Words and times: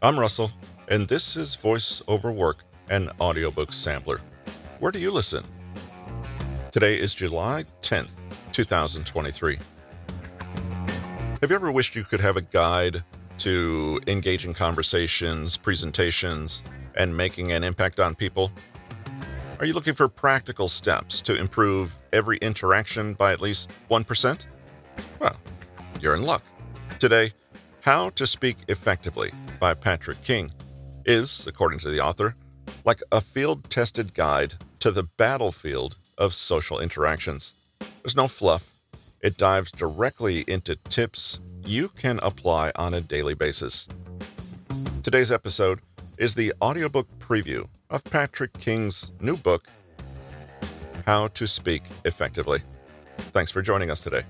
I'm 0.00 0.16
Russell, 0.16 0.52
and 0.86 1.08
this 1.08 1.34
is 1.34 1.56
Voice 1.56 2.00
Over 2.06 2.30
Work 2.30 2.58
and 2.88 3.10
Audiobook 3.20 3.72
Sampler. 3.72 4.20
Where 4.78 4.92
do 4.92 5.00
you 5.00 5.10
listen? 5.10 5.44
Today 6.70 6.94
is 6.94 7.16
July 7.16 7.64
10th, 7.82 8.12
2023. 8.52 9.58
Have 11.40 11.50
you 11.50 11.56
ever 11.56 11.72
wished 11.72 11.96
you 11.96 12.04
could 12.04 12.20
have 12.20 12.36
a 12.36 12.42
guide 12.42 13.02
to 13.38 13.98
engaging 14.06 14.54
conversations, 14.54 15.56
presentations, 15.56 16.62
and 16.94 17.16
making 17.16 17.50
an 17.50 17.64
impact 17.64 17.98
on 17.98 18.14
people? 18.14 18.52
Are 19.58 19.66
you 19.66 19.72
looking 19.72 19.94
for 19.94 20.06
practical 20.06 20.68
steps 20.68 21.20
to 21.22 21.34
improve 21.34 21.98
every 22.12 22.36
interaction 22.36 23.14
by 23.14 23.32
at 23.32 23.40
least 23.40 23.72
1%? 23.90 24.46
Well, 25.18 25.36
you're 26.00 26.14
in 26.14 26.22
luck. 26.22 26.44
Today, 27.00 27.32
How 27.88 28.10
to 28.10 28.26
Speak 28.26 28.58
Effectively 28.68 29.30
by 29.58 29.72
Patrick 29.72 30.22
King 30.22 30.52
is, 31.06 31.46
according 31.46 31.78
to 31.78 31.88
the 31.88 32.00
author, 32.00 32.34
like 32.84 33.00
a 33.10 33.22
field 33.22 33.70
tested 33.70 34.12
guide 34.12 34.56
to 34.80 34.90
the 34.90 35.04
battlefield 35.04 35.96
of 36.18 36.34
social 36.34 36.80
interactions. 36.80 37.54
There's 38.02 38.14
no 38.14 38.28
fluff, 38.28 38.68
it 39.22 39.38
dives 39.38 39.72
directly 39.72 40.44
into 40.46 40.76
tips 40.76 41.40
you 41.64 41.88
can 41.88 42.20
apply 42.22 42.72
on 42.76 42.92
a 42.92 43.00
daily 43.00 43.32
basis. 43.32 43.88
Today's 45.02 45.32
episode 45.32 45.80
is 46.18 46.34
the 46.34 46.52
audiobook 46.60 47.08
preview 47.18 47.68
of 47.88 48.04
Patrick 48.04 48.52
King's 48.58 49.14
new 49.22 49.38
book, 49.38 49.66
How 51.06 51.28
to 51.28 51.46
Speak 51.46 51.84
Effectively. 52.04 52.60
Thanks 53.32 53.50
for 53.50 53.62
joining 53.62 53.90
us 53.90 54.02
today. 54.02 54.24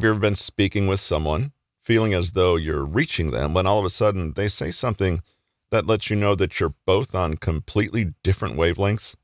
Have 0.00 0.04
you 0.04 0.10
ever 0.12 0.18
been 0.18 0.34
speaking 0.34 0.86
with 0.86 0.98
someone, 0.98 1.52
feeling 1.84 2.14
as 2.14 2.32
though 2.32 2.56
you're 2.56 2.86
reaching 2.86 3.32
them, 3.32 3.52
when 3.52 3.66
all 3.66 3.78
of 3.78 3.84
a 3.84 3.90
sudden 3.90 4.32
they 4.32 4.48
say 4.48 4.70
something 4.70 5.20
that 5.70 5.86
lets 5.86 6.08
you 6.08 6.16
know 6.16 6.34
that 6.36 6.58
you're 6.58 6.72
both 6.86 7.14
on 7.14 7.36
completely 7.36 8.14
different 8.22 8.56
wavelengths? 8.56 9.14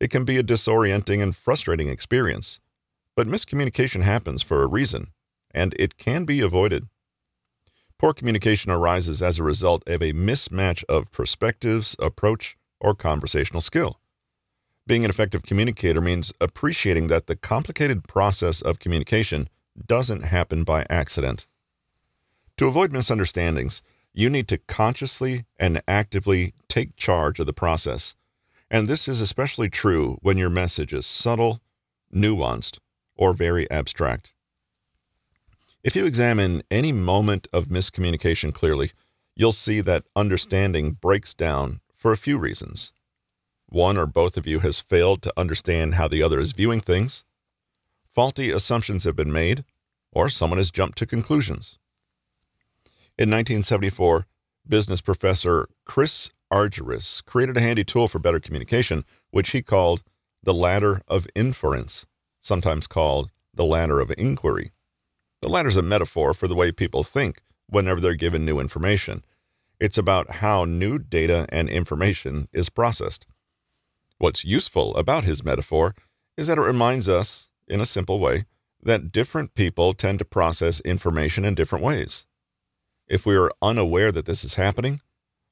It 0.00 0.10
can 0.10 0.24
be 0.24 0.38
a 0.38 0.42
disorienting 0.42 1.22
and 1.22 1.36
frustrating 1.36 1.86
experience, 1.86 2.58
but 3.14 3.28
miscommunication 3.28 4.02
happens 4.02 4.42
for 4.42 4.64
a 4.64 4.66
reason, 4.66 5.12
and 5.52 5.72
it 5.78 5.98
can 5.98 6.24
be 6.24 6.40
avoided. 6.40 6.88
Poor 7.96 8.12
communication 8.12 8.72
arises 8.72 9.22
as 9.22 9.38
a 9.38 9.44
result 9.44 9.88
of 9.88 10.02
a 10.02 10.12
mismatch 10.12 10.82
of 10.88 11.12
perspectives, 11.12 11.94
approach, 12.00 12.56
or 12.80 12.96
conversational 12.96 13.60
skill. 13.60 14.00
Being 14.84 15.04
an 15.04 15.10
effective 15.10 15.44
communicator 15.44 16.00
means 16.00 16.32
appreciating 16.40 17.06
that 17.06 17.28
the 17.28 17.36
complicated 17.36 18.02
process 18.02 18.60
of 18.60 18.80
communication 18.80 19.48
doesn't 19.86 20.22
happen 20.22 20.64
by 20.64 20.86
accident. 20.88 21.46
To 22.58 22.66
avoid 22.66 22.92
misunderstandings, 22.92 23.82
you 24.12 24.28
need 24.28 24.48
to 24.48 24.58
consciously 24.58 25.46
and 25.58 25.82
actively 25.88 26.54
take 26.68 26.96
charge 26.96 27.40
of 27.40 27.46
the 27.46 27.52
process. 27.52 28.14
And 28.70 28.88
this 28.88 29.08
is 29.08 29.20
especially 29.20 29.68
true 29.68 30.18
when 30.22 30.38
your 30.38 30.50
message 30.50 30.92
is 30.92 31.06
subtle, 31.06 31.60
nuanced, 32.14 32.78
or 33.16 33.32
very 33.32 33.70
abstract. 33.70 34.34
If 35.82 35.96
you 35.96 36.06
examine 36.06 36.62
any 36.70 36.92
moment 36.92 37.48
of 37.52 37.66
miscommunication 37.66 38.54
clearly, 38.54 38.92
you'll 39.34 39.52
see 39.52 39.80
that 39.80 40.04
understanding 40.14 40.92
breaks 40.92 41.34
down 41.34 41.80
for 41.94 42.12
a 42.12 42.16
few 42.16 42.38
reasons. 42.38 42.92
One 43.66 43.96
or 43.96 44.06
both 44.06 44.36
of 44.36 44.46
you 44.46 44.60
has 44.60 44.80
failed 44.80 45.22
to 45.22 45.32
understand 45.36 45.94
how 45.94 46.06
the 46.06 46.22
other 46.22 46.38
is 46.38 46.52
viewing 46.52 46.80
things, 46.80 47.24
faulty 48.12 48.50
assumptions 48.50 49.04
have 49.04 49.16
been 49.16 49.32
made, 49.32 49.64
or 50.12 50.28
someone 50.28 50.58
has 50.58 50.70
jumped 50.70 50.98
to 50.98 51.06
conclusions. 51.06 51.78
In 53.18 53.30
1974, 53.30 54.26
business 54.66 55.00
professor 55.00 55.68
Chris 55.84 56.30
Argyris 56.52 57.24
created 57.24 57.56
a 57.56 57.60
handy 57.60 57.84
tool 57.84 58.08
for 58.08 58.18
better 58.18 58.40
communication, 58.40 59.04
which 59.30 59.50
he 59.50 59.62
called 59.62 60.02
the 60.42 60.54
ladder 60.54 61.00
of 61.08 61.26
inference, 61.34 62.06
sometimes 62.40 62.86
called 62.86 63.30
the 63.54 63.64
ladder 63.64 64.00
of 64.00 64.12
inquiry. 64.18 64.72
The 65.40 65.48
ladder 65.48 65.68
is 65.68 65.76
a 65.76 65.82
metaphor 65.82 66.34
for 66.34 66.46
the 66.46 66.54
way 66.54 66.72
people 66.72 67.02
think 67.02 67.42
whenever 67.66 68.00
they're 68.00 68.14
given 68.14 68.44
new 68.44 68.60
information. 68.60 69.24
It's 69.80 69.98
about 69.98 70.36
how 70.36 70.64
new 70.64 70.98
data 70.98 71.46
and 71.48 71.68
information 71.68 72.48
is 72.52 72.68
processed. 72.68 73.26
What's 74.18 74.44
useful 74.44 74.94
about 74.96 75.24
his 75.24 75.44
metaphor 75.44 75.94
is 76.36 76.46
that 76.46 76.58
it 76.58 76.62
reminds 76.62 77.08
us, 77.08 77.48
in 77.72 77.80
a 77.80 77.86
simple 77.86 78.20
way, 78.20 78.44
that 78.82 79.12
different 79.12 79.54
people 79.54 79.94
tend 79.94 80.18
to 80.18 80.24
process 80.24 80.80
information 80.80 81.44
in 81.44 81.54
different 81.54 81.84
ways. 81.84 82.26
If 83.08 83.24
we 83.24 83.36
are 83.36 83.50
unaware 83.60 84.12
that 84.12 84.26
this 84.26 84.44
is 84.44 84.54
happening, 84.54 85.00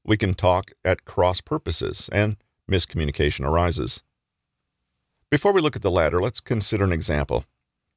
we 0.05 0.17
can 0.17 0.35
talk 0.35 0.73
at 0.85 1.05
cross 1.05 1.41
purposes 1.41 2.09
and 2.13 2.37
miscommunication 2.71 3.47
arises. 3.47 4.03
Before 5.31 5.53
we 5.53 5.61
look 5.61 5.77
at 5.77 5.83
the 5.83 5.91
ladder, 5.91 6.21
let's 6.21 6.41
consider 6.41 6.85
an 6.85 6.93
example. 6.93 7.45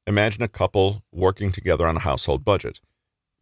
Imagine 0.06 0.42
a 0.42 0.48
couple 0.48 1.02
working 1.12 1.50
together 1.50 1.86
on 1.86 1.96
a 1.96 2.00
household 2.00 2.44
budget. 2.44 2.80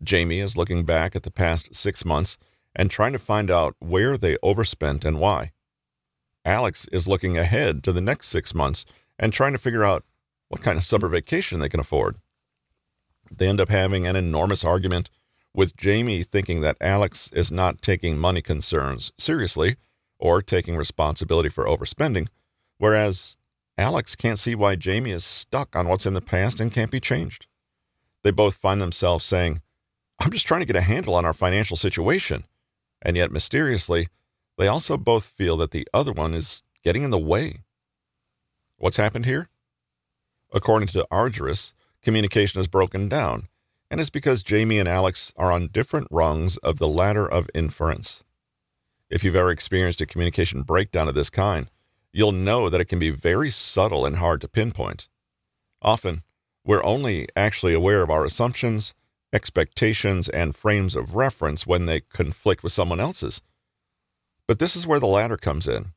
Jamie 0.03 0.41
is 0.41 0.56
looking 0.56 0.84
back 0.84 1.14
at 1.14 1.22
the 1.22 1.31
past 1.31 1.75
six 1.75 2.04
months 2.04 2.38
and 2.75 2.91
trying 2.91 3.12
to 3.12 3.19
find 3.19 3.50
out 3.50 3.76
where 3.78 4.16
they 4.16 4.37
overspent 4.43 5.04
and 5.04 5.20
why. 5.20 5.53
Alex 6.44 6.88
is 6.91 7.06
looking 7.06 7.37
ahead 7.37 7.84
to 7.84 7.93
the 7.93 8.00
next 8.00 8.28
six 8.28 8.54
months 8.54 8.84
and 9.19 9.32
trying 9.32 9.53
to 9.53 9.59
figure 9.59 9.84
out 9.84 10.04
what 10.52 10.60
kind 10.60 10.76
of 10.76 10.84
summer 10.84 11.08
vacation 11.08 11.60
they 11.60 11.68
can 11.70 11.80
afford. 11.80 12.18
They 13.34 13.48
end 13.48 13.58
up 13.58 13.70
having 13.70 14.06
an 14.06 14.16
enormous 14.16 14.66
argument, 14.66 15.08
with 15.54 15.74
Jamie 15.78 16.22
thinking 16.22 16.60
that 16.60 16.76
Alex 16.78 17.30
is 17.32 17.50
not 17.50 17.80
taking 17.80 18.18
money 18.18 18.42
concerns 18.42 19.12
seriously 19.16 19.76
or 20.18 20.42
taking 20.42 20.76
responsibility 20.76 21.48
for 21.48 21.64
overspending, 21.64 22.28
whereas 22.76 23.38
Alex 23.78 24.14
can't 24.14 24.38
see 24.38 24.54
why 24.54 24.76
Jamie 24.76 25.10
is 25.10 25.24
stuck 25.24 25.74
on 25.74 25.88
what's 25.88 26.04
in 26.04 26.12
the 26.12 26.20
past 26.20 26.60
and 26.60 26.70
can't 26.70 26.90
be 26.90 27.00
changed. 27.00 27.46
They 28.22 28.30
both 28.30 28.56
find 28.56 28.78
themselves 28.78 29.24
saying, 29.24 29.62
I'm 30.20 30.30
just 30.30 30.46
trying 30.46 30.60
to 30.60 30.66
get 30.66 30.76
a 30.76 30.82
handle 30.82 31.14
on 31.14 31.24
our 31.24 31.32
financial 31.32 31.78
situation. 31.78 32.44
And 33.00 33.16
yet, 33.16 33.32
mysteriously, 33.32 34.08
they 34.58 34.69
also 34.69 34.98
both 34.98 35.24
feel 35.24 35.56
that 35.56 35.70
the 35.70 35.88
other 35.94 36.12
one 36.12 36.34
is 36.34 36.62
getting 36.84 37.04
in 37.04 37.10
the 37.10 37.19
way. 37.19 37.60
What's 38.76 38.98
happened 38.98 39.24
here? 39.24 39.48
According 40.52 40.88
to 40.88 41.06
Argyris, 41.10 41.72
communication 42.02 42.60
is 42.60 42.68
broken 42.68 43.08
down, 43.08 43.48
and 43.90 44.00
it's 44.00 44.10
because 44.10 44.42
Jamie 44.42 44.78
and 44.78 44.88
Alex 44.88 45.32
are 45.36 45.50
on 45.50 45.68
different 45.68 46.08
rungs 46.10 46.58
of 46.58 46.78
the 46.78 46.88
ladder 46.88 47.26
of 47.26 47.48
inference. 47.54 48.22
If 49.08 49.24
you've 49.24 49.36
ever 49.36 49.50
experienced 49.50 50.02
a 50.02 50.06
communication 50.06 50.62
breakdown 50.62 51.08
of 51.08 51.14
this 51.14 51.30
kind, 51.30 51.70
you'll 52.12 52.32
know 52.32 52.68
that 52.68 52.80
it 52.80 52.86
can 52.86 52.98
be 52.98 53.10
very 53.10 53.48
subtle 53.50 54.04
and 54.04 54.16
hard 54.16 54.42
to 54.42 54.48
pinpoint. 54.48 55.08
Often, 55.80 56.22
we're 56.64 56.84
only 56.84 57.28
actually 57.34 57.72
aware 57.72 58.02
of 58.02 58.10
our 58.10 58.24
assumptions, 58.24 58.92
expectations, 59.32 60.28
and 60.28 60.54
frames 60.54 60.94
of 60.94 61.14
reference 61.14 61.66
when 61.66 61.86
they 61.86 62.00
conflict 62.00 62.62
with 62.62 62.72
someone 62.72 63.00
else's. 63.00 63.40
But 64.46 64.58
this 64.58 64.76
is 64.76 64.86
where 64.86 65.00
the 65.00 65.06
ladder 65.06 65.38
comes 65.38 65.66
in. 65.66 65.92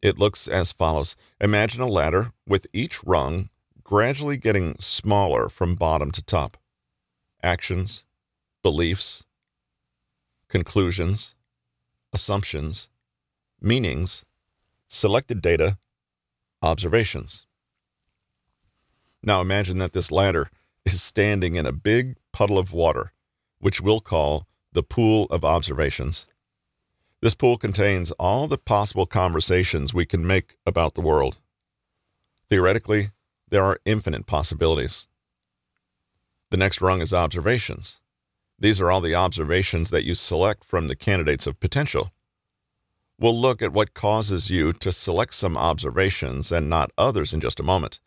It 0.00 0.18
looks 0.18 0.46
as 0.46 0.70
follows 0.70 1.16
Imagine 1.40 1.80
a 1.80 1.88
ladder 1.88 2.32
with 2.46 2.66
each 2.72 3.02
rung 3.02 3.48
gradually 3.84 4.38
getting 4.38 4.74
smaller 4.78 5.48
from 5.48 5.74
bottom 5.74 6.10
to 6.10 6.22
top. 6.22 6.56
Actions, 7.42 8.04
beliefs, 8.62 9.24
conclusions, 10.48 11.34
assumptions, 12.12 12.88
meanings, 13.60 14.24
selected 14.88 15.42
data, 15.42 15.76
observations. 16.62 17.46
Now 19.22 19.40
imagine 19.40 19.78
that 19.78 19.92
this 19.92 20.10
ladder 20.10 20.50
is 20.84 21.02
standing 21.02 21.54
in 21.54 21.66
a 21.66 21.72
big 21.72 22.16
puddle 22.32 22.58
of 22.58 22.72
water, 22.72 23.12
which 23.58 23.80
we'll 23.80 24.00
call 24.00 24.46
the 24.72 24.82
pool 24.82 25.26
of 25.30 25.44
observations. 25.44 26.26
This 27.20 27.34
pool 27.34 27.56
contains 27.56 28.10
all 28.12 28.48
the 28.48 28.58
possible 28.58 29.06
conversations 29.06 29.94
we 29.94 30.04
can 30.04 30.26
make 30.26 30.56
about 30.66 30.94
the 30.94 31.00
world. 31.00 31.38
Theoretically, 32.50 33.10
there 33.54 33.62
are 33.62 33.78
infinite 33.84 34.26
possibilities. 34.26 35.06
The 36.50 36.56
next 36.56 36.80
rung 36.80 37.00
is 37.00 37.14
observations. 37.14 38.00
These 38.58 38.80
are 38.80 38.90
all 38.90 39.00
the 39.00 39.14
observations 39.14 39.90
that 39.90 40.02
you 40.02 40.16
select 40.16 40.64
from 40.64 40.88
the 40.88 40.96
candidates 40.96 41.46
of 41.46 41.60
potential. 41.60 42.10
We'll 43.16 43.40
look 43.40 43.62
at 43.62 43.72
what 43.72 43.94
causes 43.94 44.50
you 44.50 44.72
to 44.72 44.90
select 44.90 45.34
some 45.34 45.56
observations 45.56 46.50
and 46.50 46.68
not 46.68 46.90
others 46.98 47.32
in 47.32 47.40
just 47.40 47.60
a 47.60 47.62
moment. 47.62 48.00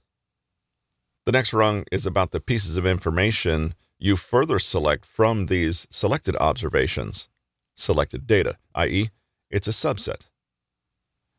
The 1.26 1.32
next 1.32 1.54
rung 1.54 1.86
is 1.94 2.06
about 2.06 2.32
the 2.32 2.42
pieces 2.42 2.76
of 2.76 2.86
information 2.86 3.74
you 3.98 4.18
further 4.18 4.60
select 4.60 5.06
from 5.06 5.46
these 5.46 5.88
selected 5.90 6.36
observations, 6.42 7.30
selected 7.74 8.28
data, 8.28 8.58
i.e., 8.76 9.12
it's 9.50 9.70
a 9.70 9.72
subset. 9.72 10.24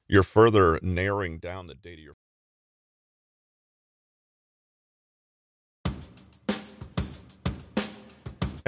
You're 0.08 0.22
further 0.22 0.80
narrowing 0.80 1.36
down 1.40 1.66
the 1.66 1.74
data 1.74 2.00
you're 2.00 2.16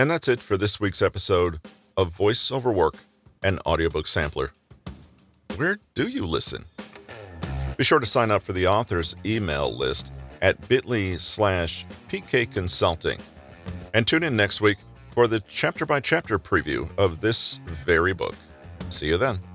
And 0.00 0.10
that's 0.10 0.28
it 0.28 0.40
for 0.42 0.56
this 0.56 0.80
week's 0.80 1.02
episode 1.02 1.60
of 1.94 2.16
Voiceover 2.16 2.74
Work 2.74 2.94
and 3.42 3.58
Audiobook 3.66 4.06
Sampler. 4.06 4.50
Where 5.56 5.76
do 5.94 6.08
you 6.08 6.24
listen? 6.24 6.64
Be 7.76 7.84
sure 7.84 8.00
to 8.00 8.06
sign 8.06 8.30
up 8.30 8.40
for 8.40 8.54
the 8.54 8.66
author's 8.66 9.14
email 9.26 9.70
list 9.70 10.10
at 10.40 10.66
bit.ly 10.70 11.18
slash 11.18 11.84
PK 12.08 12.50
Consulting. 12.50 13.20
And 13.92 14.06
tune 14.06 14.22
in 14.22 14.34
next 14.36 14.62
week 14.62 14.78
for 15.10 15.26
the 15.26 15.40
chapter 15.40 15.84
by 15.84 16.00
chapter 16.00 16.38
preview 16.38 16.88
of 16.96 17.20
this 17.20 17.58
very 17.66 18.14
book. 18.14 18.36
See 18.88 19.08
you 19.08 19.18
then. 19.18 19.49